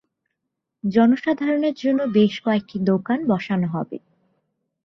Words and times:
জনসাধারণের 0.83 1.75
জন্য 1.75 1.99
বেশ 2.13 2.33
কয়েকটি 2.41 2.77
দোকান 2.89 3.19
বসানো 3.27 3.67
হবে। 3.67 3.97